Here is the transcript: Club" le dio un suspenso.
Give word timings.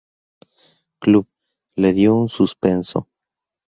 Club" 1.01 1.27
le 1.77 1.93
dio 2.01 2.15
un 2.25 2.29
suspenso. 2.41 3.07